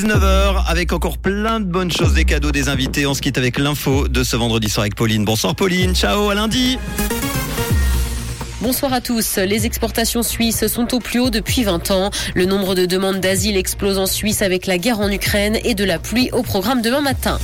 19h 0.00 0.62
avec 0.68 0.92
encore 0.92 1.18
plein 1.18 1.58
de 1.58 1.64
bonnes 1.64 1.90
choses, 1.90 2.14
des 2.14 2.24
cadeaux, 2.24 2.52
des 2.52 2.68
invités. 2.68 3.04
On 3.04 3.14
se 3.14 3.20
quitte 3.20 3.36
avec 3.36 3.58
l'info 3.58 4.06
de 4.06 4.22
ce 4.22 4.36
vendredi 4.36 4.68
soir 4.68 4.82
avec 4.82 4.94
Pauline. 4.94 5.24
Bonsoir 5.24 5.56
Pauline, 5.56 5.92
ciao, 5.92 6.30
à 6.30 6.36
lundi. 6.36 6.78
Bonsoir 8.60 8.92
à 8.92 9.00
tous. 9.00 9.38
Les 9.38 9.66
exportations 9.66 10.22
suisses 10.22 10.68
sont 10.68 10.94
au 10.94 11.00
plus 11.00 11.18
haut 11.18 11.30
depuis 11.30 11.64
20 11.64 11.90
ans. 11.90 12.10
Le 12.36 12.44
nombre 12.44 12.76
de 12.76 12.86
demandes 12.86 13.18
d'asile 13.18 13.56
explose 13.56 13.98
en 13.98 14.06
Suisse 14.06 14.40
avec 14.40 14.66
la 14.66 14.78
guerre 14.78 15.00
en 15.00 15.10
Ukraine 15.10 15.58
et 15.64 15.74
de 15.74 15.82
la 15.82 15.98
pluie 15.98 16.30
au 16.30 16.44
programme 16.44 16.80
demain 16.80 17.00
matin. 17.00 17.40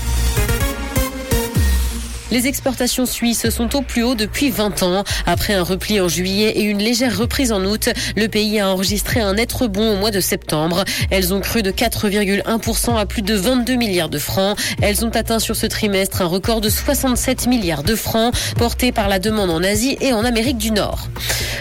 Les 2.31 2.47
exportations 2.47 3.07
suisses 3.07 3.49
sont 3.51 3.77
au 3.77 3.83
plus 3.83 4.03
haut 4.03 4.15
depuis 4.15 4.51
20 4.51 4.83
ans. 4.83 5.05
Après 5.27 5.53
un 5.53 5.63
repli 5.63 6.01
en 6.01 6.09
juillet 6.09 6.51
et 6.57 6.63
une 6.63 6.79
légère 6.79 7.17
reprise 7.17 7.53
en 7.53 7.65
août, 7.65 7.91
le 8.17 8.29
pays 8.29 8.59
a 8.59 8.69
enregistré 8.69 9.21
un 9.21 9.35
net 9.35 9.53
rebond 9.53 9.95
au 9.95 9.97
mois 9.97 10.11
de 10.11 10.21
septembre. 10.21 10.85
Elles 11.11 11.35
ont 11.35 11.41
cru 11.41 11.63
de 11.63 11.71
4,1% 11.71 12.97
à 12.97 13.07
plus 13.07 13.23
de 13.23 13.35
22 13.35 13.75
milliards 13.75 14.09
de 14.09 14.19
francs. 14.19 14.59
Elles 14.81 15.05
ont 15.05 15.11
atteint 15.11 15.39
sur 15.39 15.55
ce 15.55 15.67
trimestre 15.67 16.23
un 16.23 16.27
record 16.27 16.61
de 16.61 16.71
67 16.71 17.47
milliards 17.47 17.83
de 17.83 17.95
francs, 17.95 18.35
porté 18.57 18.91
par 18.91 19.09
la 19.09 19.19
demande 19.19 19.51
en 19.51 19.63
Asie 19.63 19.97
et 20.01 20.13
en 20.13 20.25
Amérique 20.25 20.59
du 20.59 20.71
Nord. 20.71 21.09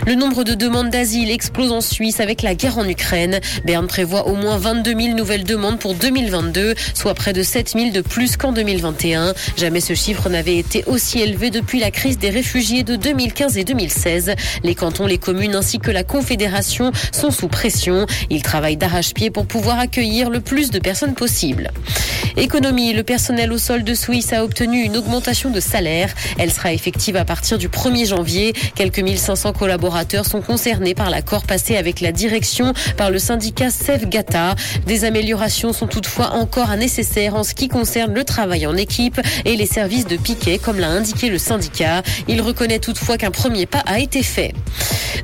Le 0.07 0.15
nombre 0.15 0.43
de 0.43 0.53
demandes 0.53 0.89
d'asile 0.89 1.31
explose 1.31 1.71
en 1.71 1.81
Suisse 1.81 2.19
avec 2.19 2.41
la 2.41 2.55
guerre 2.55 2.77
en 2.77 2.87
Ukraine. 2.87 3.39
Berne 3.63 3.87
prévoit 3.87 4.27
au 4.27 4.35
moins 4.35 4.57
22 4.57 4.91
000 4.99 5.15
nouvelles 5.15 5.45
demandes 5.45 5.79
pour 5.79 5.93
2022, 5.93 6.75
soit 6.93 7.13
près 7.13 7.31
de 7.31 7.43
7 7.43 7.69
000 7.69 7.91
de 7.91 8.01
plus 8.01 8.35
qu'en 8.35 8.51
2021. 8.51 9.33
Jamais 9.55 9.79
ce 9.79 9.93
chiffre 9.93 10.29
n'avait 10.29 10.52
été 10.59 10.83
aussi 10.85 11.19
élevé 11.19 11.49
depuis 11.49 11.79
la 11.79 11.91
crise 11.91 12.17
des 12.17 12.29
réfugiés 12.29 12.83
de 12.83 12.95
2015 12.95 13.57
et 13.57 13.63
2016. 13.63 14.35
Les 14.63 14.75
cantons, 14.75 15.07
les 15.07 15.17
communes 15.17 15.55
ainsi 15.55 15.79
que 15.79 15.91
la 15.91 16.03
Confédération 16.03 16.91
sont 17.11 17.31
sous 17.31 17.47
pression. 17.47 18.05
Ils 18.29 18.43
travaillent 18.43 18.77
d'arrache-pied 18.77 19.29
pour 19.29 19.45
pouvoir 19.45 19.79
accueillir 19.79 20.29
le 20.29 20.39
plus 20.39 20.71
de 20.71 20.79
personnes 20.79 21.13
possible. 21.13 21.71
Économie, 22.37 22.93
le 22.93 23.03
personnel 23.03 23.51
au 23.51 23.57
sol 23.57 23.83
de 23.83 23.93
Suisse 23.93 24.33
a 24.33 24.43
obtenu 24.43 24.83
une 24.83 24.97
augmentation 24.97 25.49
de 25.49 25.59
salaire. 25.59 26.13
Elle 26.37 26.51
sera 26.51 26.73
effective 26.73 27.15
à 27.15 27.25
partir 27.25 27.57
du 27.57 27.69
1er 27.69 28.07
janvier. 28.07 28.53
Quelques 28.75 28.99
1500 28.99 29.53
collaborateurs 29.53 30.25
sont 30.25 30.41
concernés 30.41 30.95
par 30.95 31.09
l'accord 31.09 31.43
passé 31.43 31.77
avec 31.77 32.01
la 32.01 32.11
direction 32.11 32.73
par 32.97 33.11
le 33.11 33.19
syndicat 33.19 33.69
Gata. 34.05 34.55
Des 34.87 35.05
améliorations 35.05 35.73
sont 35.73 35.87
toutefois 35.87 36.31
encore 36.31 36.75
nécessaires 36.75 37.35
en 37.35 37.43
ce 37.43 37.53
qui 37.53 37.67
concerne 37.67 38.13
le 38.13 38.23
travail 38.23 38.65
en 38.65 38.75
équipe 38.75 39.19
et 39.45 39.55
les 39.55 39.65
services 39.65 40.07
de 40.07 40.17
piquet, 40.17 40.57
comme 40.57 40.79
l'a 40.79 40.89
indiqué 40.89 41.29
le 41.29 41.37
syndicat. 41.37 42.03
Il 42.27 42.41
reconnaît 42.41 42.79
toutefois 42.79 43.17
qu'un 43.17 43.31
premier 43.31 43.65
pas 43.65 43.83
a 43.85 43.99
été 43.99 44.23
fait. 44.23 44.53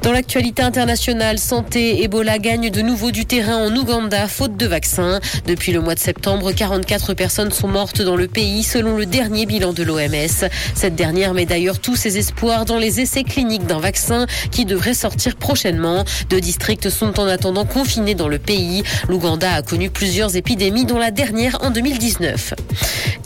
Dans 0.04 0.12
l'actualité 0.12 0.62
internationale, 0.62 1.40
santé, 1.40 2.04
Ebola 2.04 2.40
gagne 2.40 2.70
de 2.70 2.82
nouveau 2.82 3.12
du 3.12 3.26
terrain 3.26 3.58
en 3.58 3.76
Ouganda, 3.76 4.28
faute 4.28 4.56
de 4.56 4.66
vaccins. 4.66 5.20
Depuis 5.46 5.72
le 5.72 5.82
mois 5.82 5.96
de 5.96 6.00
septembre, 6.00 6.52
44 6.52 6.89
personnes 6.98 7.52
sont 7.52 7.68
mortes 7.68 8.02
dans 8.02 8.16
le 8.16 8.28
pays, 8.28 8.64
selon 8.64 8.98
le 8.98 9.06
dernier 9.06 9.46
bilan 9.46 9.74
de 9.74 9.84
l'OMS. 9.84 10.50
Cette 10.74 10.96
dernière 10.96 11.34
met 11.36 11.46
d'ailleurs 11.46 11.80
tous 11.80 11.96
ses 11.96 12.18
espoirs 12.18 12.66
dans 12.66 12.78
les 12.78 13.00
essais 13.00 13.24
cliniques 13.24 13.68
d'un 13.68 13.80
vaccin 13.80 14.26
qui 14.52 14.66
devrait 14.66 14.96
sortir 14.96 15.36
prochainement. 15.36 16.04
Deux 16.30 16.42
districts 16.42 16.90
sont 16.90 17.20
en 17.20 17.28
attendant 17.28 17.66
confinés 17.66 18.16
dans 18.16 18.28
le 18.28 18.40
pays. 18.40 18.84
L'Ouganda 19.08 19.54
a 19.54 19.62
connu 19.62 19.92
plusieurs 19.92 20.36
épidémies, 20.36 20.86
dont 20.86 20.98
la 20.98 21.12
dernière 21.12 21.60
en 21.62 21.70
2019. 21.70 22.56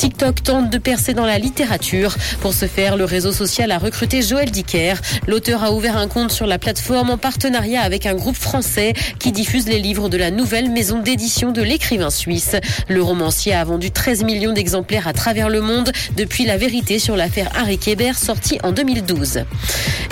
TikTok 0.04 0.44
tente 0.44 0.70
de 0.70 0.78
percer 0.78 1.14
dans 1.14 1.26
la 1.26 1.40
littérature. 1.40 2.18
Pour 2.42 2.54
ce 2.54 2.66
faire, 2.66 2.98
le 2.98 3.06
réseau 3.06 3.32
social 3.32 3.72
a 3.72 3.78
recruté 3.78 4.22
Joël 4.22 4.52
Dicker. 4.52 4.96
L'auteur 5.28 5.64
a 5.64 5.72
ouvert 5.72 5.96
un 5.96 6.10
compte 6.10 6.34
sur 6.34 6.46
la 6.46 6.60
plateforme 6.60 7.10
en 7.10 7.18
partenariat 7.18 7.80
avec 7.80 8.06
un 8.06 8.14
groupe 8.14 8.36
français 8.36 8.92
qui 9.18 9.32
diffuse 9.32 9.66
les 9.66 9.80
livres 9.80 10.10
de 10.10 10.18
la 10.18 10.30
nouvelle 10.30 10.70
maison 10.70 11.00
d'édition 11.00 11.54
de 11.54 11.62
l'écrivain 11.62 12.10
suisse. 12.10 12.58
Le 12.90 13.02
romancier 13.02 13.54
a 13.54 13.64
vendu 13.64 13.92
13 13.92 14.26
millions 14.26 14.52
d'exemplaires 14.52 15.08
à 15.08 15.14
travers 15.14 15.48
le 15.48 15.62
monde 15.62 15.90
depuis 16.18 16.44
la 16.44 16.58
vérité 16.58 17.00
sur 17.00 17.16
l'affaire 17.16 17.50
Harry 17.56 17.78
Kéber 17.78 18.12
sortie 18.16 18.60
en 18.62 18.74
2012. 18.74 19.46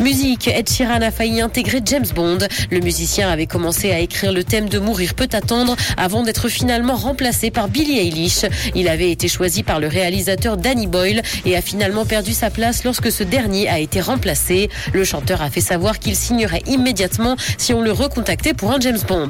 Musique, 0.02 0.48
Ed 0.48 0.70
Sheeran 0.70 1.02
a 1.02 1.12
failli 1.12 1.42
intégrer 1.42 1.82
James 1.84 2.08
Bond. 2.16 2.38
Le 2.72 2.80
musicien 2.80 3.30
avait 3.30 3.46
commencé 3.46 3.92
à 3.92 4.00
écrire 4.00 4.32
le 4.32 4.46
thème 4.46 4.70
de 4.70 4.80
Mourir 4.80 5.16
peut 5.16 5.28
attendre 5.34 5.76
avant 5.98 6.24
d'être 6.24 6.48
finalement 6.48 6.96
remplacé 6.96 7.52
par 7.52 7.68
Billie 7.68 8.00
Eilish. 8.00 8.46
Il 8.74 8.88
avait 8.88 9.12
été 9.12 9.28
choisi 9.28 9.64
par 9.64 9.81
le 9.82 9.88
réalisateur 9.88 10.56
Danny 10.56 10.88
Boyle 10.88 11.22
et 11.46 11.58
a 11.58 11.62
finalement 11.62 12.06
perdu 12.06 12.34
sa 12.34 12.50
place 12.50 12.84
lorsque 12.84 13.12
ce 13.12 13.24
dernier 13.24 13.68
a 13.68 13.80
été 13.80 14.00
remplacé. 14.00 14.70
Le 14.94 15.04
chanteur 15.04 15.42
a 15.42 15.50
fait 15.50 15.60
savoir 15.60 16.00
qu'il 16.00 16.16
signerait 16.16 16.62
immédiatement 16.68 17.36
si 17.58 17.74
on 17.74 17.82
le 17.82 17.92
recontactait 17.92 18.54
pour 18.54 18.72
un 18.72 18.80
James 18.80 19.00
Bond. 19.08 19.30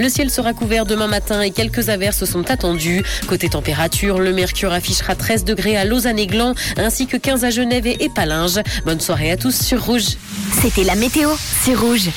Le 0.00 0.08
ciel 0.08 0.28
sera 0.28 0.52
couvert 0.52 0.86
demain 0.86 1.06
matin 1.06 1.40
et 1.40 1.52
quelques 1.52 1.88
averses 1.88 2.24
sont 2.24 2.50
attendues. 2.50 3.04
Côté 3.28 3.48
température, 3.48 4.18
le 4.18 4.32
mercure 4.32 4.72
affichera 4.72 5.14
13 5.14 5.44
degrés 5.44 5.76
à 5.76 5.84
Lausanne 5.84 6.18
et 6.18 6.28
ainsi 6.76 7.06
que 7.06 7.16
15 7.16 7.44
à 7.44 7.50
Genève 7.50 7.86
et 7.86 8.04
Épalinges. 8.04 8.60
Bonne 8.84 9.00
soirée 9.00 9.30
à 9.30 9.36
tous 9.36 9.54
sur 9.54 9.84
Rouge. 9.84 10.16
C'était 10.60 10.84
la 10.84 10.96
météo, 10.96 11.30
c'est 11.62 11.74
Rouge. 11.74 12.10